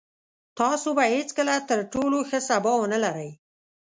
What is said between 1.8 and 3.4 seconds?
ټولو ښه سبا ونلرئ.